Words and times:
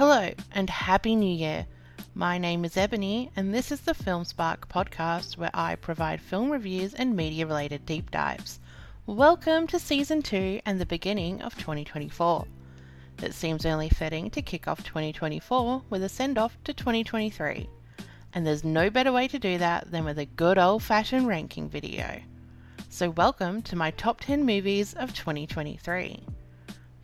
Hello 0.00 0.30
and 0.52 0.70
Happy 0.70 1.14
New 1.14 1.30
Year! 1.30 1.66
My 2.14 2.38
name 2.38 2.64
is 2.64 2.78
Ebony, 2.78 3.30
and 3.36 3.52
this 3.52 3.70
is 3.70 3.82
the 3.82 3.92
Film 3.92 4.24
Spark 4.24 4.66
podcast 4.66 5.36
where 5.36 5.50
I 5.52 5.74
provide 5.74 6.22
film 6.22 6.50
reviews 6.50 6.94
and 6.94 7.14
media 7.14 7.46
related 7.46 7.84
deep 7.84 8.10
dives. 8.10 8.60
Welcome 9.04 9.66
to 9.66 9.78
season 9.78 10.22
2 10.22 10.62
and 10.64 10.80
the 10.80 10.86
beginning 10.86 11.42
of 11.42 11.54
2024. 11.58 12.46
It 13.22 13.34
seems 13.34 13.66
only 13.66 13.90
fitting 13.90 14.30
to 14.30 14.40
kick 14.40 14.66
off 14.66 14.82
2024 14.84 15.82
with 15.90 16.02
a 16.02 16.08
send 16.08 16.38
off 16.38 16.56
to 16.64 16.72
2023, 16.72 17.68
and 18.32 18.46
there's 18.46 18.64
no 18.64 18.88
better 18.88 19.12
way 19.12 19.28
to 19.28 19.38
do 19.38 19.58
that 19.58 19.90
than 19.90 20.06
with 20.06 20.18
a 20.18 20.24
good 20.24 20.56
old 20.56 20.82
fashioned 20.82 21.28
ranking 21.28 21.68
video. 21.68 22.22
So, 22.88 23.10
welcome 23.10 23.60
to 23.64 23.76
my 23.76 23.90
top 23.90 24.20
10 24.20 24.46
movies 24.46 24.94
of 24.94 25.12
2023. 25.12 26.24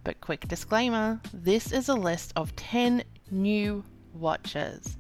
But 0.07 0.21
quick 0.21 0.47
disclaimer 0.47 1.21
this 1.35 1.73
is 1.73 1.89
a 1.89 1.95
list 1.95 2.33
of 2.37 2.55
10 2.55 3.03
new 3.29 3.83
watches. 4.15 4.97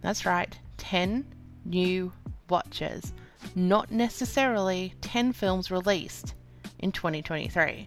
That's 0.00 0.26
right, 0.26 0.58
10 0.78 1.24
new 1.64 2.12
watches, 2.48 3.12
not 3.54 3.92
necessarily 3.92 4.94
10 5.00 5.32
films 5.32 5.70
released 5.70 6.34
in 6.80 6.90
2023. 6.90 7.86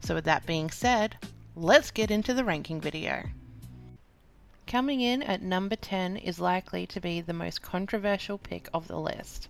So, 0.00 0.14
with 0.14 0.24
that 0.24 0.44
being 0.44 0.70
said, 0.70 1.16
let's 1.56 1.90
get 1.90 2.10
into 2.10 2.34
the 2.34 2.44
ranking 2.44 2.78
video. 2.78 3.22
Coming 4.66 5.00
in 5.00 5.22
at 5.22 5.40
number 5.40 5.76
10 5.76 6.18
is 6.18 6.38
likely 6.38 6.86
to 6.88 7.00
be 7.00 7.22
the 7.22 7.32
most 7.32 7.62
controversial 7.62 8.36
pick 8.36 8.68
of 8.74 8.86
the 8.86 9.00
list, 9.00 9.48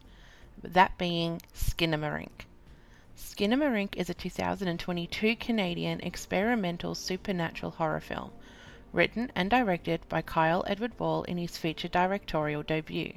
that 0.62 0.96
being 0.96 1.42
Skinamarink. 1.56 2.46
Skinamarink 3.16 3.94
is 3.94 4.10
a 4.10 4.14
2022 4.14 5.36
Canadian 5.36 6.00
experimental 6.00 6.96
supernatural 6.96 7.70
horror 7.70 8.00
film, 8.00 8.32
written 8.92 9.30
and 9.36 9.48
directed 9.48 10.00
by 10.08 10.20
Kyle 10.20 10.64
Edward 10.66 10.96
Ball 10.96 11.22
in 11.22 11.38
his 11.38 11.56
feature 11.56 11.86
directorial 11.86 12.64
debut. 12.64 13.12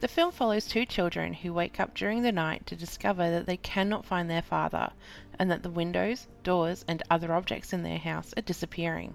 The 0.00 0.08
film 0.08 0.32
follows 0.32 0.66
two 0.66 0.84
children 0.84 1.32
who 1.32 1.52
wake 1.52 1.78
up 1.78 1.94
during 1.94 2.22
the 2.22 2.32
night 2.32 2.66
to 2.66 2.74
discover 2.74 3.30
that 3.30 3.46
they 3.46 3.56
cannot 3.56 4.04
find 4.04 4.28
their 4.28 4.42
father 4.42 4.90
and 5.38 5.48
that 5.48 5.62
the 5.62 5.70
windows, 5.70 6.26
doors, 6.42 6.84
and 6.88 7.00
other 7.08 7.32
objects 7.32 7.72
in 7.72 7.84
their 7.84 7.98
house 7.98 8.34
are 8.36 8.42
disappearing. 8.42 9.14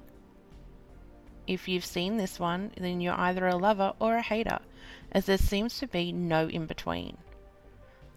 If 1.46 1.68
you've 1.68 1.84
seen 1.84 2.16
this 2.16 2.40
one, 2.40 2.72
then 2.78 3.02
you're 3.02 3.20
either 3.20 3.48
a 3.48 3.58
lover 3.58 3.92
or 4.00 4.16
a 4.16 4.22
hater, 4.22 4.60
as 5.12 5.26
there 5.26 5.38
seems 5.38 5.78
to 5.80 5.88
be 5.88 6.14
no 6.14 6.48
in 6.48 6.68
between 6.68 7.18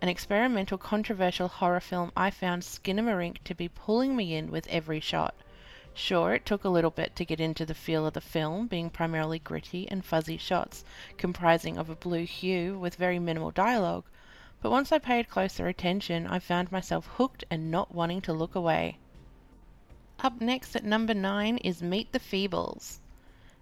an 0.03 0.09
experimental 0.09 0.77
controversial 0.77 1.47
horror 1.47 1.79
film, 1.79 2.11
I 2.17 2.33
found 2.33 2.63
Skinamarink 2.63 3.37
to 3.45 3.55
be 3.55 3.69
pulling 3.69 4.17
me 4.17 4.35
in 4.35 4.51
with 4.51 4.67
every 4.67 4.99
shot. 4.99 5.33
Sure, 5.95 6.35
it 6.35 6.45
took 6.45 6.65
a 6.65 6.69
little 6.69 6.91
bit 6.91 7.15
to 7.15 7.25
get 7.25 7.39
into 7.39 7.65
the 7.65 7.73
feel 7.73 8.05
of 8.05 8.15
the 8.15 8.21
film, 8.21 8.67
being 8.67 8.91
primarily 8.91 9.39
gritty 9.39 9.89
and 9.89 10.05
fuzzy 10.05 10.37
shots, 10.37 10.85
comprising 11.19 11.79
of 11.79 11.89
a 11.89 11.95
blue 11.95 12.25
hue 12.25 12.77
with 12.77 12.97
very 12.97 13.21
minimal 13.21 13.53
dialogue, 13.53 14.03
but 14.61 14.73
once 14.73 14.91
I 14.91 14.99
paid 14.99 15.29
closer 15.29 15.69
attention, 15.69 16.27
I 16.27 16.41
found 16.41 16.73
myself 16.73 17.07
hooked 17.19 17.45
and 17.49 17.71
not 17.71 17.95
wanting 17.95 18.23
to 18.23 18.33
look 18.33 18.57
away. 18.57 18.99
Up 20.19 20.41
next 20.41 20.75
at 20.75 20.83
number 20.85 21.15
9 21.15 21.59
is 21.59 21.81
Meet 21.81 22.11
the 22.11 22.19
Feebles. 22.19 22.99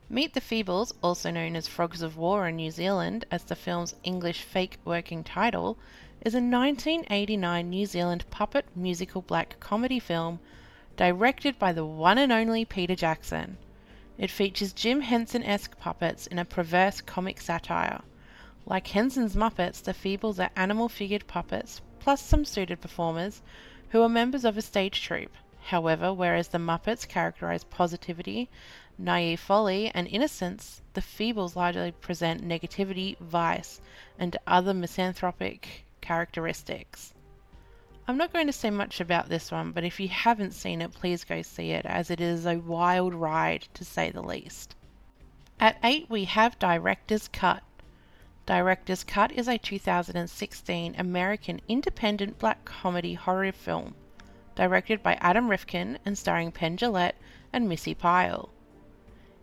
Meet 0.09 0.33
the 0.33 0.41
Feebles, 0.41 0.93
also 1.03 1.31
known 1.31 1.55
as 1.55 1.69
Frogs 1.69 2.01
of 2.01 2.17
War 2.17 2.49
in 2.49 2.57
New 2.57 2.71
Zealand, 2.71 3.27
as 3.31 3.45
the 3.45 3.55
film's 3.55 3.95
English 4.03 4.41
fake 4.43 4.79
working 4.87 5.23
title, 5.23 5.77
is 6.23 6.35
a 6.35 6.37
1989 6.37 7.71
New 7.71 7.87
Zealand 7.87 8.27
puppet 8.29 8.67
musical 8.77 9.23
black 9.23 9.59
comedy 9.59 9.99
film 9.99 10.39
directed 10.95 11.59
by 11.59 11.73
the 11.73 11.87
one 11.87 12.19
and 12.19 12.31
only 12.31 12.63
Peter 12.63 12.95
Jackson. 12.95 13.57
It 14.19 14.31
features 14.31 14.75
Jim 14.75 15.01
Henson 15.01 15.43
esque 15.43 15.79
puppets 15.79 16.27
in 16.27 16.39
a 16.39 16.45
perverse 16.45 17.01
comic 17.01 17.41
satire. 17.41 18.03
Like 18.67 18.89
Henson's 18.89 19.35
Muppets, 19.35 19.83
the 19.83 19.95
Feebles 19.95 20.39
are 20.39 20.51
animal 20.57 20.91
figured 20.91 21.27
puppets, 21.27 21.81
plus 22.01 22.21
some 22.21 22.45
suited 22.45 22.83
performers, 22.83 23.41
who 23.89 24.03
are 24.03 24.09
members 24.11 24.45
of 24.45 24.59
a 24.59 24.63
stage 24.63 25.01
troupe. 25.01 25.35
However, 25.63 26.13
whereas 26.13 26.49
the 26.49 26.59
Muppets 26.59 27.09
characterize 27.09 27.65
positivity, 27.65 28.51
naive 28.99 29.41
folly, 29.41 29.91
and 29.95 30.07
innocence, 30.07 30.83
the 30.93 31.01
Feebles 31.01 31.57
largely 31.57 31.93
present 31.93 32.47
negativity, 32.47 33.17
vice, 33.21 33.81
and 34.19 34.37
other 34.47 34.75
misanthropic 34.75 35.87
characteristics. 36.01 37.15
I'm 38.09 38.17
not 38.17 38.33
going 38.33 38.47
to 38.47 38.53
say 38.53 38.71
much 38.71 39.01
about 39.01 39.29
this 39.29 39.53
one, 39.53 39.73
but 39.73 39.85
if 39.85 40.01
you 40.01 40.09
haven't 40.09 40.55
seen 40.55 40.81
it, 40.83 40.93
please 40.93 41.23
go 41.23 41.43
see 41.43 41.71
it, 41.71 41.87
as 41.87 42.11
it 42.11 42.21
is 42.21 42.45
a 42.45 42.59
wild 42.59 43.15
ride 43.15 43.69
to 43.75 43.85
say 43.85 44.11
the 44.11 44.23
least. 44.23 44.75
At 45.61 45.79
8, 45.85 46.11
we 46.11 46.25
have 46.25 46.59
Director's 46.59 47.29
Cut. 47.29 47.63
Director's 48.47 49.05
Cut 49.05 49.31
is 49.31 49.47
a 49.47 49.59
2016 49.59 50.95
American 50.99 51.61
independent 51.69 52.39
black 52.39 52.65
comedy 52.65 53.15
horror 53.15 53.53
film, 53.53 53.95
directed 54.57 55.03
by 55.03 55.15
Adam 55.21 55.49
Rifkin 55.49 55.99
and 56.05 56.19
starring 56.19 56.51
Penn 56.51 56.77
Jillette 56.77 57.17
and 57.53 57.69
Missy 57.69 57.95
Pyle. 57.95 58.49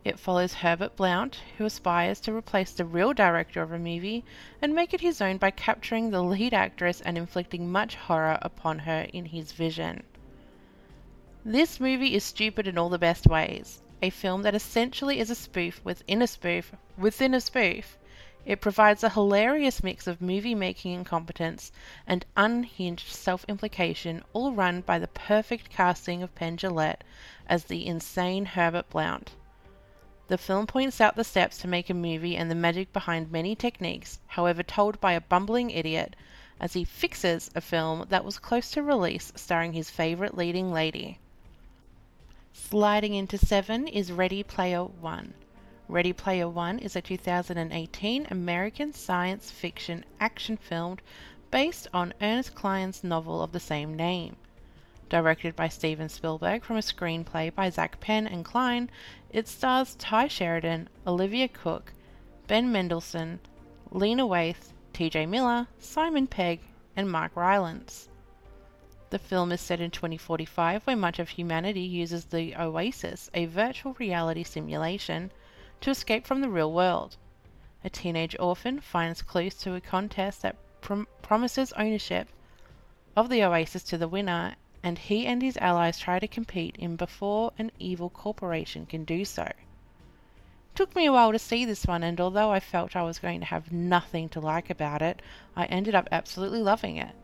It 0.07 0.19
follows 0.19 0.53
Herbert 0.53 0.95
Blount, 0.95 1.41
who 1.57 1.65
aspires 1.65 2.21
to 2.21 2.33
replace 2.33 2.71
the 2.71 2.85
real 2.85 3.11
director 3.11 3.61
of 3.61 3.73
a 3.73 3.77
movie 3.77 4.23
and 4.61 4.73
make 4.73 4.93
it 4.93 5.01
his 5.01 5.19
own 5.19 5.35
by 5.35 5.51
capturing 5.51 6.11
the 6.11 6.23
lead 6.23 6.53
actress 6.53 7.01
and 7.01 7.17
inflicting 7.17 7.69
much 7.69 7.95
horror 7.95 8.39
upon 8.41 8.79
her 8.79 9.07
in 9.11 9.25
his 9.25 9.51
vision. 9.51 10.03
This 11.43 11.81
movie 11.81 12.15
is 12.15 12.23
stupid 12.23 12.69
in 12.69 12.77
all 12.77 12.87
the 12.87 12.97
best 12.97 13.27
ways. 13.27 13.81
A 14.01 14.09
film 14.09 14.43
that 14.43 14.55
essentially 14.55 15.19
is 15.19 15.29
a 15.29 15.35
spoof 15.35 15.81
within 15.83 16.21
a 16.21 16.27
spoof 16.27 16.71
within 16.97 17.33
a 17.33 17.41
spoof. 17.41 17.97
It 18.45 18.61
provides 18.61 19.03
a 19.03 19.09
hilarious 19.09 19.83
mix 19.83 20.07
of 20.07 20.21
movie 20.21 20.55
making 20.55 20.93
incompetence 20.93 21.73
and 22.07 22.25
unhinged 22.37 23.11
self 23.11 23.43
implication, 23.49 24.23
all 24.31 24.53
run 24.53 24.79
by 24.79 24.99
the 24.99 25.09
perfect 25.09 25.69
casting 25.69 26.23
of 26.23 26.33
Penn 26.33 26.55
Jillette 26.55 27.01
as 27.49 27.65
the 27.65 27.85
insane 27.85 28.45
Herbert 28.45 28.89
Blount. 28.89 29.33
The 30.27 30.37
film 30.37 30.67
points 30.67 30.99
out 30.99 31.15
the 31.15 31.23
steps 31.23 31.57
to 31.59 31.69
make 31.69 31.89
a 31.89 31.93
movie 31.93 32.35
and 32.35 32.51
the 32.51 32.55
magic 32.55 32.91
behind 32.91 33.31
many 33.31 33.55
techniques, 33.55 34.19
however 34.27 34.61
told 34.61 34.99
by 34.99 35.13
a 35.13 35.21
bumbling 35.21 35.69
idiot, 35.69 36.17
as 36.59 36.73
he 36.73 36.83
fixes 36.83 37.49
a 37.55 37.61
film 37.61 38.05
that 38.09 38.25
was 38.25 38.37
close 38.37 38.69
to 38.71 38.83
release 38.83 39.31
starring 39.35 39.71
his 39.71 39.89
favourite 39.89 40.35
leading 40.35 40.69
lady. 40.71 41.19
Sliding 42.51 43.13
into 43.13 43.37
7 43.37 43.87
is 43.87 44.11
Ready 44.11 44.43
Player 44.43 44.83
One. 44.83 45.33
Ready 45.87 46.11
Player 46.11 46.49
One 46.49 46.79
is 46.79 46.97
a 46.97 47.01
2018 47.01 48.27
American 48.29 48.91
science 48.91 49.49
fiction 49.49 50.03
action 50.19 50.57
film 50.57 50.97
based 51.51 51.87
on 51.93 52.13
Ernest 52.21 52.53
Cline's 52.53 53.01
novel 53.01 53.41
of 53.41 53.53
the 53.53 53.61
same 53.61 53.95
name. 53.95 54.35
Directed 55.09 55.55
by 55.55 55.69
Steven 55.69 56.09
Spielberg 56.09 56.65
from 56.65 56.75
a 56.75 56.81
screenplay 56.81 57.55
by 57.55 57.69
Zak 57.69 58.01
Penn 58.01 58.27
and 58.27 58.43
Cline, 58.43 58.89
it 59.29 59.47
stars 59.47 59.95
Tye 59.95 60.27
Sheridan, 60.27 60.89
Olivia 61.07 61.47
Cooke, 61.47 61.93
Ben 62.47 62.71
Mendelsohn, 62.73 63.39
Lena 63.89 64.27
Waithe, 64.27 64.73
TJ 64.93 65.29
Miller, 65.29 65.67
Simon 65.79 66.27
Pegg, 66.27 66.59
and 66.97 67.09
Mark 67.09 67.33
Rylance. 67.35 68.09
The 69.09 69.17
film 69.17 69.53
is 69.53 69.61
set 69.61 69.79
in 69.79 69.91
2045 69.91 70.85
where 70.85 70.97
much 70.97 71.19
of 71.19 71.29
humanity 71.29 71.79
uses 71.79 72.25
the 72.25 72.53
Oasis, 72.57 73.29
a 73.33 73.45
virtual 73.45 73.93
reality 73.99 74.43
simulation, 74.43 75.31
to 75.79 75.91
escape 75.91 76.27
from 76.27 76.41
the 76.41 76.49
real 76.49 76.73
world. 76.73 77.15
A 77.81 77.89
teenage 77.89 78.35
orphan 78.41 78.81
finds 78.81 79.21
clues 79.21 79.55
to 79.59 79.75
a 79.75 79.79
contest 79.79 80.41
that 80.41 80.57
prom- 80.81 81.07
promises 81.21 81.71
ownership 81.77 82.27
of 83.15 83.29
the 83.29 83.41
Oasis 83.41 83.83
to 83.83 83.97
the 83.97 84.09
winner 84.09 84.55
and 84.83 84.97
he 84.97 85.25
and 85.25 85.41
his 85.41 85.57
allies 85.57 85.99
try 85.99 86.19
to 86.19 86.27
compete 86.27 86.75
in 86.77 86.95
before 86.95 87.51
an 87.57 87.71
evil 87.79 88.09
corporation 88.09 88.85
can 88.85 89.03
do 89.03 89.25
so. 89.25 89.51
Took 90.75 90.95
me 90.95 91.07
a 91.07 91.11
while 91.11 91.31
to 91.31 91.39
see 91.39 91.65
this 91.65 91.85
one, 91.85 92.03
and 92.03 92.21
although 92.21 92.51
I 92.51 92.59
felt 92.59 92.95
I 92.95 93.01
was 93.01 93.19
going 93.19 93.39
to 93.39 93.47
have 93.47 93.71
nothing 93.71 94.29
to 94.29 94.39
like 94.39 94.69
about 94.69 95.01
it, 95.01 95.21
I 95.55 95.65
ended 95.65 95.95
up 95.95 96.07
absolutely 96.11 96.61
loving 96.61 96.97
it. 96.97 97.15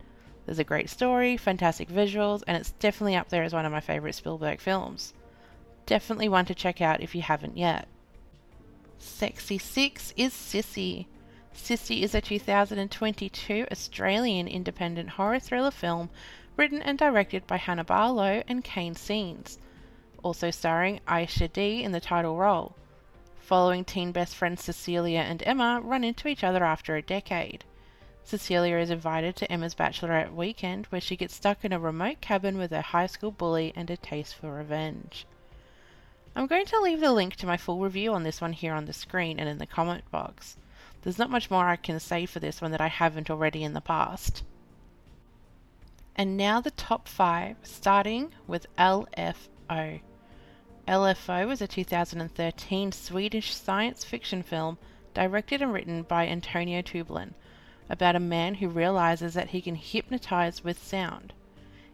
There's 0.44 0.58
a 0.58 0.64
great 0.64 0.90
story, 0.90 1.36
fantastic 1.36 1.88
visuals, 1.88 2.42
and 2.46 2.56
it's 2.56 2.72
definitely 2.72 3.16
up 3.16 3.28
there 3.28 3.44
as 3.44 3.54
one 3.54 3.64
of 3.64 3.72
my 3.72 3.80
favourite 3.80 4.14
Spielberg 4.14 4.60
films. 4.60 5.14
Definitely 5.86 6.28
one 6.28 6.46
to 6.46 6.54
check 6.54 6.80
out 6.80 7.00
if 7.00 7.14
you 7.14 7.22
haven't 7.22 7.56
yet. 7.56 7.86
Sexy 8.98 9.58
6 9.58 10.14
is 10.16 10.32
Sissy. 10.32 11.06
Sissy 11.54 12.02
is 12.02 12.14
a 12.14 12.20
2022 12.20 13.66
Australian 13.70 14.48
independent 14.48 15.10
horror 15.10 15.38
thriller 15.38 15.70
film 15.70 16.10
written 16.56 16.80
and 16.82 16.98
directed 16.98 17.46
by 17.46 17.56
Hannah 17.56 17.84
Barlow 17.84 18.42
and 18.46 18.62
Kane 18.62 18.94
Senes, 18.94 19.58
also 20.22 20.50
starring 20.50 21.00
Aisha 21.08 21.52
Dee 21.52 21.82
in 21.82 21.92
the 21.92 22.00
title 22.00 22.36
role. 22.36 22.76
Following 23.40 23.84
teen 23.84 24.12
best 24.12 24.36
friends 24.36 24.64
Cecilia 24.64 25.20
and 25.20 25.42
Emma 25.44 25.80
run 25.82 26.04
into 26.04 26.28
each 26.28 26.44
other 26.44 26.64
after 26.64 26.96
a 26.96 27.02
decade. 27.02 27.64
Cecilia 28.22 28.78
is 28.78 28.88
invited 28.88 29.36
to 29.36 29.52
Emma's 29.52 29.74
bachelorette 29.74 30.32
weekend 30.32 30.86
where 30.86 31.00
she 31.00 31.16
gets 31.16 31.34
stuck 31.34 31.64
in 31.64 31.72
a 31.72 31.78
remote 31.78 32.20
cabin 32.22 32.56
with 32.56 32.70
her 32.70 32.80
high 32.80 33.06
school 33.06 33.30
bully 33.30 33.72
and 33.76 33.90
a 33.90 33.96
taste 33.96 34.34
for 34.34 34.54
revenge. 34.54 35.26
I'm 36.34 36.46
going 36.46 36.66
to 36.66 36.80
leave 36.80 37.00
the 37.00 37.12
link 37.12 37.36
to 37.36 37.46
my 37.46 37.56
full 37.56 37.80
review 37.80 38.14
on 38.14 38.22
this 38.22 38.40
one 38.40 38.54
here 38.54 38.72
on 38.72 38.86
the 38.86 38.92
screen 38.92 39.38
and 39.38 39.48
in 39.48 39.58
the 39.58 39.66
comment 39.66 40.10
box. 40.10 40.56
There's 41.02 41.18
not 41.18 41.30
much 41.30 41.50
more 41.50 41.66
I 41.66 41.76
can 41.76 42.00
say 42.00 42.24
for 42.24 42.40
this 42.40 42.62
one 42.62 42.70
that 42.70 42.80
I 42.80 42.88
haven't 42.88 43.28
already 43.28 43.62
in 43.62 43.74
the 43.74 43.80
past. 43.82 44.42
And 46.16 46.36
now 46.36 46.60
the 46.60 46.70
top 46.70 47.08
five, 47.08 47.56
starting 47.62 48.32
with 48.46 48.66
LFO. 48.76 50.00
LFO 50.86 51.48
was 51.48 51.60
a 51.60 51.66
2013 51.66 52.92
Swedish 52.92 53.54
science 53.54 54.04
fiction 54.04 54.42
film 54.42 54.78
directed 55.12 55.62
and 55.62 55.72
written 55.72 56.02
by 56.02 56.28
Antonio 56.28 56.82
Tublén 56.82 57.34
about 57.88 58.16
a 58.16 58.20
man 58.20 58.54
who 58.54 58.68
realizes 58.68 59.34
that 59.34 59.50
he 59.50 59.60
can 59.60 59.74
hypnotize 59.74 60.62
with 60.62 60.82
sound. 60.82 61.32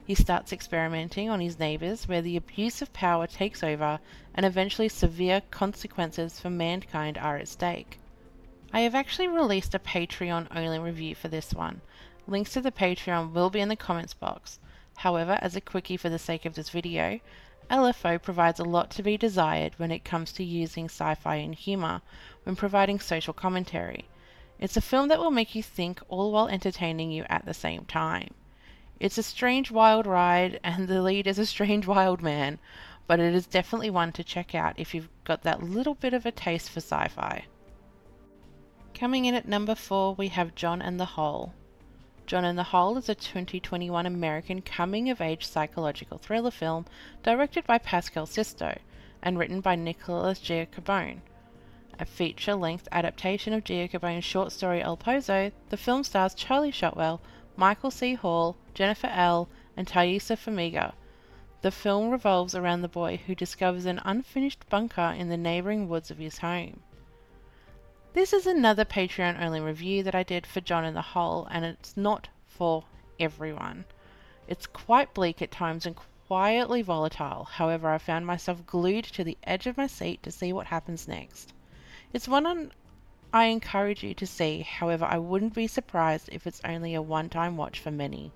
He 0.07 0.15
starts 0.15 0.53
experimenting 0.53 1.31
on 1.31 1.41
his 1.41 1.59
neighbors 1.59 2.09
where 2.09 2.23
the 2.23 2.37
abuse 2.37 2.83
of 2.83 2.93
power 2.93 3.27
takes 3.27 3.63
over 3.63 4.01
and 4.35 4.45
eventually 4.45 4.89
severe 4.89 5.41
consequences 5.51 6.41
for 6.41 6.51
mankind 6.51 7.17
are 7.17 7.37
at 7.37 7.49
stake. 7.49 7.99
I 8.73 8.81
have 8.81 8.95
actually 8.95 9.29
released 9.29 9.75
a 9.75 9.79
Patreon 9.79 10.49
only 10.55 10.79
review 10.79 11.15
for 11.15 11.29
this 11.29 11.53
one. 11.55 11.81
Links 12.31 12.53
to 12.53 12.61
the 12.61 12.71
Patreon 12.71 13.33
will 13.33 13.51
be 13.51 13.59
in 13.59 13.69
the 13.69 13.75
comments 13.75 14.15
box. 14.15 14.61
However, 14.99 15.37
as 15.43 15.57
a 15.57 15.61
quickie 15.61 15.97
for 15.97 16.09
the 16.09 16.17
sake 16.17 16.47
of 16.47 16.55
this 16.55 16.71
video, 16.71 17.19
LFO 17.69 18.23
provides 18.23 18.61
a 18.61 18.65
lot 18.65 18.89
to 18.93 19.03
be 19.03 19.17
desired 19.17 19.77
when 19.79 19.91
it 19.91 20.05
comes 20.05 20.31
to 20.35 20.45
using 20.45 20.85
sci 20.85 21.17
fi 21.17 21.35
and 21.35 21.57
humour 21.57 22.03
when 22.45 22.55
providing 22.55 23.01
social 23.01 23.35
commentary. 23.35 24.05
It's 24.61 24.77
a 24.77 24.81
film 24.81 25.09
that 25.09 25.19
will 25.19 25.33
make 25.33 25.57
you 25.57 25.63
think 25.65 26.01
all 26.09 26.31
while 26.31 26.47
entertaining 26.47 27.11
you 27.11 27.27
at 27.29 27.47
the 27.47 27.53
same 27.53 27.85
time. 27.85 28.33
It's 29.01 29.19
a 29.19 29.25
strange, 29.25 29.73
wild 29.73 30.07
ride, 30.07 30.61
and 30.65 30.87
the 30.87 31.03
lead 31.03 31.27
is 31.27 31.41
a 31.41 31.47
strange, 31.47 31.85
wild 31.85 32.23
man, 32.23 32.61
but 33.09 33.19
it 33.19 33.35
is 33.35 33.49
definitely 33.49 33.91
one 33.91 34.13
to 34.13 34.23
check 34.23 34.55
out 34.55 34.79
if 34.79 34.95
you've 34.95 35.09
got 35.25 35.43
that 35.43 35.65
little 35.65 35.97
bit 35.97 36.15
of 36.15 36.25
a 36.25 36.31
taste 36.31 36.71
for 36.71 36.79
sci 36.79 37.09
fi. 37.09 37.47
Coming 38.95 39.25
in 39.25 39.35
at 39.35 39.49
number 39.49 39.75
four, 39.75 40.15
we 40.15 40.29
have 40.29 40.55
John 40.55 40.81
and 40.81 41.01
the 41.01 41.17
Hole. 41.17 41.55
John 42.27 42.45
and 42.45 42.59
the 42.59 42.65
Hole 42.65 42.97
is 42.97 43.09
a 43.09 43.15
2021 43.15 44.07
American 44.07 44.63
coming 44.63 45.11
of 45.11 45.21
age 45.21 45.47
psychological 45.47 46.19
thriller 46.19 46.51
film 46.51 46.87
directed 47.23 47.67
by 47.67 47.79
Pascual 47.79 48.27
Sisto 48.27 48.79
and 49.23 49.39
written 49.39 49.61
by 49.61 49.75
Nicolas 49.75 50.39
Giacobone. 50.39 51.23
A 51.99 52.05
feature 52.05 52.55
length 52.55 52.89
adaptation 52.93 53.53
of 53.53 53.65
Giacobone's 53.65 54.25
short 54.25 54.53
story 54.53 54.81
El 54.83 54.97
Pozo, 54.97 55.53
the 55.69 55.77
film 55.77 56.05
stars 56.05 56.35
Charlie 56.35 56.71
Shotwell, 56.71 57.21
Michael 57.57 57.91
C. 57.91 58.15
Hall, 58.15 58.57
Jennifer 58.75 59.09
Ehle, 59.09 59.49
and 59.77 59.87
Taissa 59.87 60.37
Farmiga. 60.37 60.95
The 61.63 61.71
film 61.71 62.11
revolves 62.11 62.55
around 62.55 62.83
the 62.83 62.89
boy 62.89 63.21
who 63.27 63.35
discovers 63.35 63.85
an 63.85 64.01
unfinished 64.05 64.69
bunker 64.69 65.15
in 65.19 65.29
the 65.29 65.37
neighbouring 65.37 65.89
woods 65.89 66.11
of 66.11 66.19
his 66.19 66.39
home. 66.39 66.81
This 68.13 68.33
is 68.33 68.45
another 68.45 68.85
Patreon 68.85 69.41
only 69.41 69.61
review 69.61 70.03
that 70.03 70.17
I 70.17 70.25
did 70.25 70.45
for 70.45 70.61
John 70.61 70.85
and 70.85 70.97
the 70.97 71.01
Hole, 71.01 71.47
and 71.49 71.65
it's 71.65 71.97
not 71.97 72.29
for 72.45 72.83
everyone. 73.21 73.85
It's 74.49 74.67
quite 74.67 75.15
bleak 75.15 75.41
at 75.41 75.53
times 75.53 75.87
and 75.87 75.95
quietly 76.27 76.83
volatile, 76.83 77.45
however, 77.45 77.89
I 77.89 77.99
found 77.99 78.27
myself 78.27 78.67
glued 78.67 79.05
to 79.05 79.23
the 79.23 79.39
edge 79.45 79.69
of 79.69 79.77
my 79.77 79.87
seat 79.87 80.25
to 80.25 80.33
see 80.33 80.53
what 80.53 80.67
happens 80.67 81.07
next. 81.07 81.53
It's 82.13 82.27
one 82.27 82.73
I 83.33 83.45
encourage 83.45 84.03
you 84.03 84.13
to 84.15 84.27
see, 84.27 84.63
however, 84.63 85.05
I 85.05 85.19
wouldn't 85.19 85.55
be 85.55 85.69
surprised 85.69 86.31
if 86.33 86.49
it's 86.49 86.61
only 86.65 86.95
a 86.95 87.03
one 87.03 87.29
time 87.29 87.57
watch 87.57 87.79
for 87.79 87.93
many. 87.93 88.33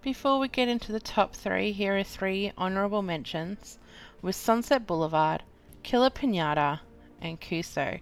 Before 0.00 0.38
we 0.38 0.48
get 0.48 0.68
into 0.68 0.92
the 0.92 1.00
top 1.00 1.34
three, 1.34 1.72
here 1.72 1.98
are 1.98 2.02
three 2.02 2.52
honourable 2.56 3.02
mentions 3.02 3.78
with 4.22 4.34
Sunset 4.34 4.86
Boulevard, 4.86 5.42
Killer 5.82 6.08
Pinata, 6.08 6.80
and 7.20 7.38
Kuso 7.38 8.00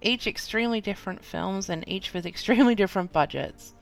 each 0.00 0.26
extremely 0.26 0.80
different 0.80 1.24
films 1.24 1.68
and 1.68 1.84
each 1.88 2.12
with 2.12 2.26
extremely 2.34 2.74
different 2.74 3.12
budgets. 3.12 3.74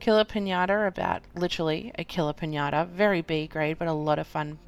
Killer 0.00 0.24
Pinata 0.24 0.88
about 0.88 1.22
literally 1.34 1.92
a 1.98 2.04
killer 2.04 2.32
pinata, 2.32 2.88
very 2.88 3.20
B 3.20 3.46
grade, 3.46 3.78
but 3.78 3.86
a 3.86 3.92
lot 3.92 4.18
of 4.18 4.26
fun 4.26 4.58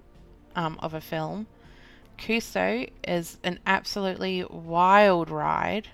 um, 0.54 0.78
of 0.80 0.92
a 0.92 1.00
film. 1.00 1.46
Kuso 2.18 2.90
is 3.02 3.38
an 3.42 3.58
absolutely 3.66 4.44
wild 4.44 5.30
ride. 5.30 5.88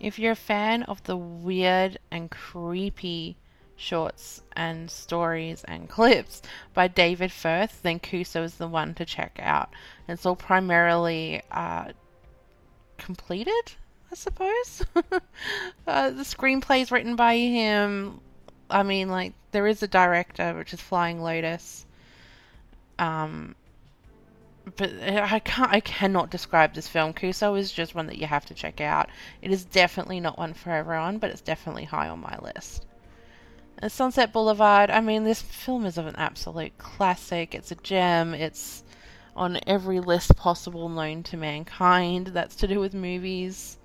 If 0.00 0.18
you're 0.18 0.32
a 0.32 0.36
fan 0.36 0.82
of 0.82 1.02
the 1.04 1.16
weird 1.16 1.98
and 2.10 2.30
creepy 2.30 3.36
shorts 3.76 4.42
and 4.52 4.90
stories 4.90 5.62
and 5.64 5.88
clips 5.88 6.42
by 6.74 6.88
David 6.88 7.30
Firth, 7.30 7.80
then 7.82 8.00
Kuso 8.00 8.42
is 8.42 8.56
the 8.56 8.68
one 8.68 8.94
to 8.94 9.04
check 9.04 9.38
out. 9.40 9.70
It's 10.08 10.26
all 10.26 10.36
primarily 10.36 11.42
uh, 11.52 11.92
completed 12.98 13.76
I 14.10 14.14
suppose. 14.14 14.84
uh, 15.86 16.10
the 16.10 16.22
screenplay 16.22 16.82
is 16.82 16.92
written 16.92 17.16
by 17.16 17.36
him. 17.36 18.20
I 18.70 18.82
mean, 18.82 19.08
like 19.08 19.34
there 19.52 19.66
is 19.66 19.82
a 19.82 19.88
director, 19.88 20.54
which 20.54 20.72
is 20.72 20.80
Flying 20.80 21.22
Lotus. 21.22 21.86
Um, 22.98 23.54
but 24.76 24.90
I 25.00 25.38
can't, 25.38 25.72
I 25.72 25.80
cannot 25.80 26.30
describe 26.30 26.74
this 26.74 26.88
film. 26.88 27.12
Kuso 27.12 27.56
is 27.56 27.70
just 27.70 27.94
one 27.94 28.06
that 28.06 28.18
you 28.18 28.26
have 28.26 28.46
to 28.46 28.54
check 28.54 28.80
out. 28.80 29.08
It 29.40 29.52
is 29.52 29.64
definitely 29.64 30.18
not 30.18 30.38
one 30.38 30.54
for 30.54 30.70
everyone, 30.70 31.18
but 31.18 31.30
it's 31.30 31.40
definitely 31.40 31.84
high 31.84 32.08
on 32.08 32.20
my 32.20 32.36
list. 32.42 32.84
And 33.78 33.92
Sunset 33.92 34.32
Boulevard. 34.32 34.90
I 34.90 35.00
mean, 35.00 35.24
this 35.24 35.42
film 35.42 35.84
is 35.84 35.98
an 35.98 36.16
absolute 36.16 36.76
classic. 36.78 37.54
It's 37.54 37.70
a 37.70 37.76
gem. 37.76 38.34
It's 38.34 38.82
on 39.36 39.60
every 39.66 40.00
list 40.00 40.34
possible 40.36 40.88
known 40.88 41.22
to 41.24 41.36
mankind. 41.36 42.28
That's 42.28 42.56
to 42.56 42.66
do 42.66 42.80
with 42.80 42.94
movies. 42.94 43.76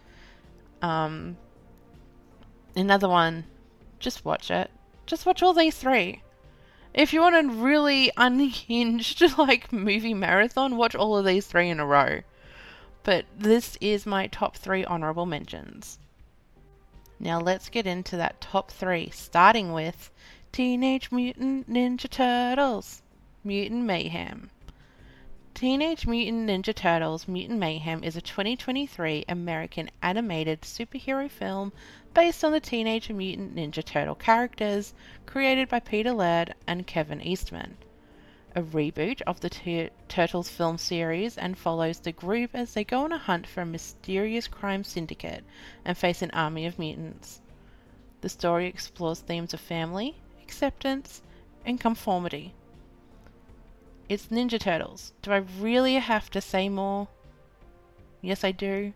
Um, 0.82 1.38
another 2.76 3.08
one, 3.08 3.46
just 4.00 4.26
watch 4.26 4.50
it. 4.52 4.72
Just 5.06 5.26
watch 5.26 5.44
all 5.44 5.54
these 5.54 5.78
three. 5.78 6.22
If 6.94 7.14
you 7.14 7.22
want 7.22 7.36
a 7.36 7.54
really 7.54 8.12
unhinged 8.18 9.22
like 9.38 9.72
movie 9.72 10.14
marathon, 10.14 10.78
watch 10.78 10.96
all 10.96 11.18
of 11.18 11.26
these 11.26 11.48
three 11.48 11.70
in 11.70 11.80
a 11.80 11.86
row. 11.86 12.22
But 13.04 13.26
this 13.38 13.78
is 13.82 14.06
my 14.06 14.28
top 14.28 14.56
three 14.58 14.86
honorable 14.86 15.26
mentions. 15.26 16.00
Now 17.20 17.40
let's 17.40 17.70
get 17.70 17.88
into 17.88 18.18
that 18.18 18.42
top 18.42 18.72
three, 18.72 19.10
starting 19.12 19.74
with 19.74 20.12
Teenage 20.52 21.12
Mutant 21.12 21.70
Ninja 21.70 22.10
Turtles 22.10 23.02
Mutant 23.44 23.84
Mayhem. 23.86 24.50
Teenage 25.54 26.08
Mutant 26.08 26.50
Ninja 26.50 26.74
Turtles 26.74 27.28
Mutant 27.28 27.60
Mayhem 27.60 28.04
is 28.04 28.16
a 28.16 28.22
2023 28.22 29.26
American 29.28 29.92
animated 30.02 30.62
superhero 30.62 31.30
film 31.30 31.74
based 32.14 32.44
on 32.44 32.52
the 32.52 32.60
Teenage 32.60 33.10
Mutant 33.10 33.56
Ninja 33.56 33.84
Turtle 33.84 34.16
characters 34.16 34.94
created 35.26 35.68
by 35.68 35.80
Peter 35.80 36.14
Laird 36.14 36.56
and 36.66 36.88
Kevin 36.88 37.22
Eastman. 37.22 37.78
A 38.56 38.64
reboot 38.64 39.22
of 39.24 39.42
the 39.42 39.90
Turtles 40.08 40.50
film 40.50 40.78
series 40.78 41.38
and 41.38 41.58
follows 41.58 42.00
the 42.00 42.12
group 42.14 42.52
as 42.54 42.74
they 42.74 42.84
go 42.86 43.04
on 43.04 43.12
a 43.12 43.18
hunt 43.18 43.46
for 43.46 43.62
a 43.62 43.66
mysterious 43.66 44.48
crime 44.48 44.84
syndicate 44.84 45.44
and 45.84 45.98
face 45.98 46.22
an 46.22 46.32
army 46.32 46.66
of 46.66 46.80
mutants. 46.80 47.42
The 48.22 48.30
story 48.30 48.68
explores 48.68 49.20
themes 49.20 49.54
of 49.54 49.60
family, 49.60 50.16
acceptance, 50.42 51.22
and 51.66 51.80
conformity 51.80 52.54
it's 54.12 54.28
Ninja 54.28 54.60
Turtles. 54.60 55.14
Do 55.22 55.32
I 55.32 55.38
really 55.38 55.94
have 55.94 56.30
to 56.32 56.42
say 56.42 56.68
more? 56.68 57.08
Yes, 58.20 58.44
I 58.44 58.52
do. 58.52 58.92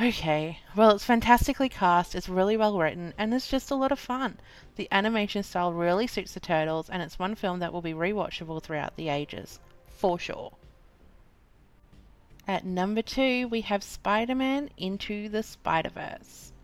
Okay, 0.00 0.60
well, 0.74 0.92
it's 0.92 1.04
fantastically 1.04 1.68
cast, 1.68 2.14
it's 2.14 2.26
really 2.26 2.56
well 2.56 2.78
written, 2.78 3.12
and 3.18 3.34
it's 3.34 3.46
just 3.46 3.70
a 3.70 3.74
lot 3.74 3.92
of 3.92 3.98
fun. 3.98 4.38
The 4.76 4.88
animation 4.90 5.42
style 5.42 5.74
really 5.74 6.06
suits 6.06 6.32
the 6.32 6.40
Turtles, 6.40 6.88
and 6.88 7.02
it's 7.02 7.18
one 7.18 7.34
film 7.34 7.58
that 7.58 7.74
will 7.74 7.82
be 7.82 7.92
rewatchable 7.92 8.62
throughout 8.62 8.96
the 8.96 9.10
ages. 9.10 9.60
For 9.86 10.18
sure. 10.18 10.52
At 12.48 12.64
number 12.64 13.02
two, 13.02 13.48
we 13.48 13.60
have 13.60 13.82
Spider 13.82 14.34
Man 14.34 14.70
Into 14.78 15.28
the 15.28 15.42
Spider 15.42 15.90
Verse. 15.90 16.54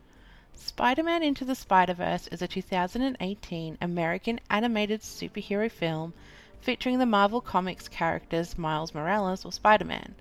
Spider 0.55 1.03
Man 1.03 1.23
Into 1.23 1.45
the 1.45 1.55
Spider 1.55 1.93
Verse 1.93 2.29
is 2.29 2.41
a 2.41 2.49
2018 2.49 3.77
American 3.83 4.41
animated 4.49 5.03
superhero 5.03 5.71
film 5.71 6.15
featuring 6.61 6.99
the 6.99 7.07
Marvel 7.07 7.41
Comics 7.41 7.89
characters 7.89 8.57
Miles 8.57 8.95
Morales 8.95 9.45
or 9.45 9.53
Spider 9.53 9.85
Man. 9.85 10.15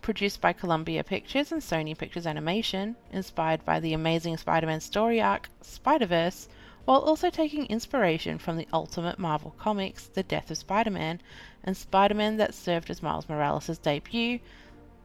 Produced 0.00 0.40
by 0.40 0.52
Columbia 0.52 1.04
Pictures 1.04 1.52
and 1.52 1.60
Sony 1.60 1.96
Pictures 1.98 2.26
Animation, 2.26 2.96
inspired 3.12 3.64
by 3.64 3.80
the 3.80 3.92
amazing 3.92 4.36
Spider 4.36 4.66
Man 4.66 4.80
story 4.80 5.20
arc, 5.20 5.50
Spider 5.60 6.06
Verse, 6.06 6.48
while 6.84 7.00
also 7.00 7.28
taking 7.28 7.66
inspiration 7.66 8.38
from 8.38 8.56
the 8.56 8.66
Ultimate 8.72 9.18
Marvel 9.18 9.54
Comics, 9.58 10.06
The 10.06 10.22
Death 10.22 10.50
of 10.50 10.56
Spider 10.56 10.90
Man, 10.90 11.20
and 11.62 11.76
Spider 11.76 12.14
Man 12.14 12.38
that 12.38 12.54
served 12.54 12.88
as 12.88 13.02
Miles 13.02 13.28
Morales' 13.28 13.76
debut. 13.78 14.40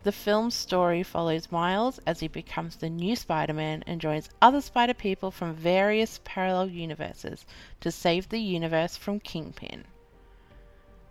The 0.03 0.11
film's 0.11 0.53
story 0.53 1.03
follows 1.03 1.51
Miles 1.51 1.99
as 2.05 2.21
he 2.21 2.27
becomes 2.27 2.77
the 2.77 2.89
new 2.89 3.15
Spider 3.15 3.53
Man 3.53 3.83
and 3.87 3.99
joins 3.99 4.29
other 4.41 4.61
Spider 4.61 4.93
people 4.93 5.31
from 5.31 5.55
various 5.55 6.21
parallel 6.23 6.69
universes 6.69 7.45
to 7.81 7.91
save 7.91 8.29
the 8.29 8.39
universe 8.39 8.95
from 8.95 9.19
Kingpin. 9.19 9.83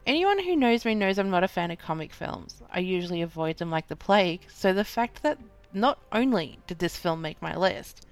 Anyone 0.05 0.41
who 0.41 0.57
knows 0.57 0.85
me 0.85 0.97
knows 0.97 1.17
I'm 1.17 1.31
not 1.31 1.45
a 1.45 1.49
fan 1.49 1.71
of 1.71 1.79
comic 1.79 2.13
films. 2.13 2.61
I 2.71 2.81
usually 2.81 3.23
avoid 3.23 3.59
them 3.59 3.71
like 3.71 3.87
the 3.87 3.95
plague, 3.95 4.41
so 4.49 4.73
the 4.73 4.85
fact 4.85 5.23
that 5.23 5.39
not 5.73 6.01
only 6.11 6.59
did 6.67 6.81
this 6.81 6.97
film 6.97 7.23
make 7.23 7.41
my 7.41 7.55
list, 7.55 8.05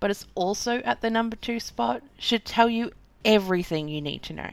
but 0.00 0.10
it's 0.10 0.26
also 0.34 0.78
at 0.78 1.02
the 1.02 1.10
number 1.10 1.36
two 1.36 1.60
spot 1.60 2.02
should 2.18 2.46
tell 2.46 2.70
you 2.70 2.92
everything 3.26 3.88
you 3.88 4.00
need 4.00 4.22
to 4.22 4.32
know. 4.32 4.50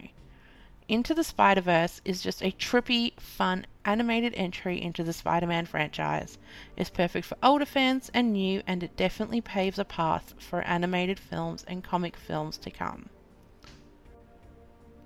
Into 0.89 1.13
the 1.13 1.23
Spider 1.23 1.61
Verse 1.61 2.01
is 2.03 2.21
just 2.21 2.43
a 2.43 2.51
trippy, 2.51 3.17
fun, 3.19 3.65
animated 3.85 4.33
entry 4.35 4.81
into 4.81 5.01
the 5.01 5.13
Spider 5.13 5.47
Man 5.47 5.65
franchise. 5.65 6.37
It's 6.75 6.89
perfect 6.89 7.25
for 7.25 7.37
older 7.41 7.65
fans 7.65 8.11
and 8.13 8.33
new, 8.33 8.61
and 8.67 8.83
it 8.83 8.97
definitely 8.97 9.39
paves 9.39 9.79
a 9.79 9.85
path 9.85 10.33
for 10.37 10.61
animated 10.63 11.19
films 11.19 11.63
and 11.69 11.85
comic 11.85 12.17
films 12.17 12.57
to 12.57 12.69
come. 12.69 13.09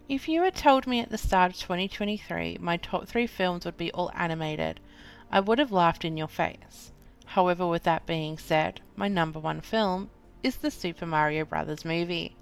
If 0.09 0.27
you 0.27 0.41
had 0.41 0.55
told 0.55 0.87
me 0.87 1.01
at 1.01 1.11
the 1.11 1.19
start 1.19 1.51
of 1.51 1.59
2023 1.59 2.57
my 2.59 2.77
top 2.77 3.07
three 3.07 3.27
films 3.27 3.63
would 3.63 3.77
be 3.77 3.91
all 3.91 4.09
animated, 4.15 4.79
I 5.31 5.39
would 5.39 5.59
have 5.59 5.71
laughed 5.71 6.03
in 6.03 6.17
your 6.17 6.27
face. 6.27 6.91
However, 7.27 7.67
with 7.67 7.83
that 7.83 8.07
being 8.07 8.39
said, 8.39 8.81
my 8.95 9.07
number 9.07 9.37
one 9.37 9.61
film 9.61 10.09
is 10.41 10.57
the 10.57 10.71
Super 10.71 11.05
Mario 11.05 11.45
Bros. 11.45 11.85
movie. 11.85 12.35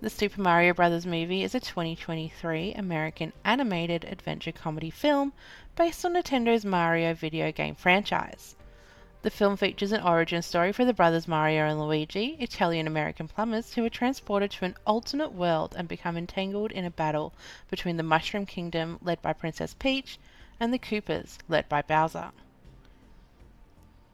The 0.00 0.10
Super 0.10 0.40
Mario 0.40 0.74
Bros. 0.74 1.06
movie 1.06 1.44
is 1.44 1.54
a 1.54 1.60
2023 1.60 2.74
American 2.74 3.32
animated 3.44 4.04
adventure 4.04 4.50
comedy 4.50 4.90
film 4.90 5.34
based 5.76 6.04
on 6.04 6.14
Nintendo's 6.14 6.64
Mario 6.64 7.14
video 7.14 7.52
game 7.52 7.76
franchise. 7.76 8.56
The 9.22 9.30
film 9.30 9.56
features 9.56 9.92
an 9.92 10.02
origin 10.02 10.42
story 10.42 10.72
for 10.72 10.84
the 10.84 10.92
brothers 10.92 11.28
Mario 11.28 11.64
and 11.66 11.78
Luigi, 11.78 12.36
Italian 12.40 12.88
American 12.88 13.28
plumbers 13.28 13.74
who 13.74 13.84
are 13.84 13.88
transported 13.88 14.50
to 14.50 14.64
an 14.64 14.74
alternate 14.84 15.32
world 15.32 15.76
and 15.78 15.86
become 15.86 16.16
entangled 16.16 16.72
in 16.72 16.84
a 16.84 16.90
battle 16.90 17.32
between 17.70 17.96
the 17.96 18.02
Mushroom 18.02 18.46
Kingdom, 18.46 18.98
led 19.00 19.22
by 19.22 19.32
Princess 19.32 19.74
Peach, 19.74 20.18
and 20.58 20.74
the 20.74 20.78
Koopas, 20.78 21.38
led 21.48 21.68
by 21.68 21.82
Bowser. 21.82 22.32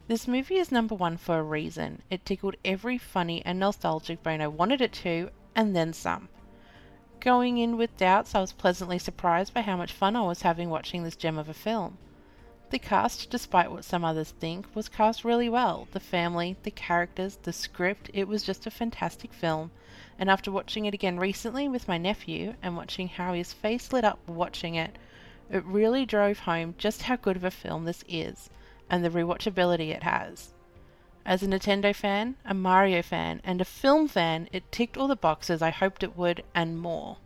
This 0.08 0.28
movie 0.28 0.58
is 0.58 0.70
number 0.70 0.94
one 0.94 1.16
for 1.16 1.38
a 1.38 1.42
reason. 1.42 2.02
It 2.10 2.26
tickled 2.26 2.56
every 2.62 2.98
funny 2.98 3.42
and 3.46 3.58
nostalgic 3.58 4.22
brain 4.22 4.42
I 4.42 4.48
wanted 4.48 4.82
it 4.82 4.92
to, 5.04 5.30
and 5.54 5.74
then 5.74 5.94
some. 5.94 6.28
Going 7.20 7.56
in 7.56 7.78
with 7.78 7.96
doubts, 7.96 8.34
I 8.34 8.42
was 8.42 8.52
pleasantly 8.52 8.98
surprised 8.98 9.54
by 9.54 9.62
how 9.62 9.78
much 9.78 9.90
fun 9.90 10.16
I 10.16 10.20
was 10.20 10.42
having 10.42 10.68
watching 10.68 11.02
this 11.02 11.16
gem 11.16 11.38
of 11.38 11.48
a 11.48 11.54
film. 11.54 11.96
The 12.70 12.78
cast, 12.78 13.30
despite 13.30 13.70
what 13.70 13.86
some 13.86 14.04
others 14.04 14.30
think, 14.30 14.66
was 14.74 14.90
cast 14.90 15.24
really 15.24 15.48
well. 15.48 15.88
The 15.92 16.00
family, 16.00 16.58
the 16.64 16.70
characters, 16.70 17.36
the 17.36 17.52
script, 17.52 18.10
it 18.12 18.28
was 18.28 18.42
just 18.42 18.66
a 18.66 18.70
fantastic 18.70 19.32
film. 19.32 19.70
And 20.18 20.28
after 20.28 20.52
watching 20.52 20.84
it 20.84 20.92
again 20.92 21.18
recently 21.18 21.66
with 21.66 21.88
my 21.88 21.96
nephew 21.96 22.56
and 22.62 22.76
watching 22.76 23.08
how 23.08 23.32
his 23.32 23.54
face 23.54 23.90
lit 23.90 24.04
up 24.04 24.18
watching 24.28 24.74
it, 24.74 24.98
it 25.50 25.64
really 25.64 26.04
drove 26.04 26.40
home 26.40 26.74
just 26.76 27.02
how 27.02 27.16
good 27.16 27.36
of 27.36 27.44
a 27.44 27.50
film 27.50 27.86
this 27.86 28.04
is 28.06 28.50
and 28.90 29.02
the 29.02 29.08
rewatchability 29.08 29.88
it 29.88 30.02
has. 30.02 30.52
As 31.24 31.42
a 31.42 31.46
Nintendo 31.46 31.94
fan, 31.94 32.36
a 32.44 32.52
Mario 32.52 33.00
fan, 33.00 33.40
and 33.44 33.62
a 33.62 33.64
film 33.64 34.08
fan, 34.08 34.46
it 34.52 34.70
ticked 34.70 34.98
all 34.98 35.08
the 35.08 35.16
boxes 35.16 35.62
I 35.62 35.70
hoped 35.70 36.02
it 36.02 36.18
would 36.18 36.44
and 36.54 36.78
more. 36.78 37.16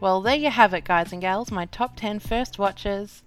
Well, 0.00 0.20
there 0.20 0.36
you 0.36 0.50
have 0.50 0.74
it, 0.74 0.84
guys 0.84 1.12
and 1.12 1.22
gals, 1.22 1.50
my 1.50 1.64
top 1.64 1.96
10 1.96 2.18
first 2.18 2.58
watches 2.58 3.22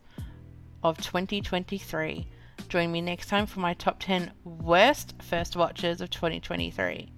of 0.86 0.98
2023. 0.98 2.28
Join 2.70 2.92
me 2.92 3.02
next 3.02 3.28
time 3.28 3.48
for 3.48 3.60
my 3.60 3.74
top 3.74 4.00
10 4.00 4.32
worst 4.44 5.16
first 5.20 5.56
watches 5.56 6.00
of 6.00 6.12
2023. 6.12 7.12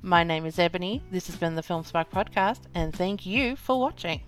My 0.00 0.24
name 0.24 0.46
is 0.46 0.58
Ebony, 0.58 1.02
this 1.12 1.26
has 1.26 1.36
been 1.36 1.54
the 1.54 1.62
Film 1.62 1.84
Spark 1.84 2.10
Podcast, 2.10 2.60
and 2.74 2.94
thank 2.94 3.26
you 3.26 3.56
for 3.56 3.78
watching. 3.78 4.22